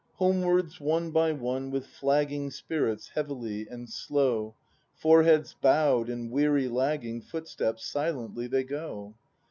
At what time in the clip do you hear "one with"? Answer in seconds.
1.31-1.85